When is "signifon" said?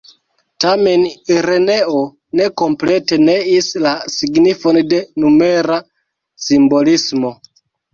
4.17-4.85